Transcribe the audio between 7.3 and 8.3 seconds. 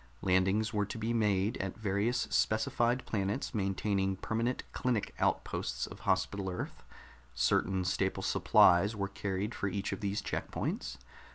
certain staple